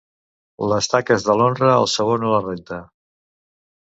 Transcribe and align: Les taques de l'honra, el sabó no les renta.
Les 0.69 0.87
taques 0.93 1.27
de 1.29 1.35
l'honra, 1.41 1.69
el 1.81 1.87
sabó 1.97 2.17
no 2.25 2.33
les 2.33 2.49
renta. 2.51 2.81